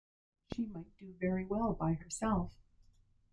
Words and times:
She 0.51 0.65
might 0.65 0.97
do 0.97 1.13
very 1.19 1.45
well 1.45 1.73
by 1.73 1.93
herself. 1.93 2.55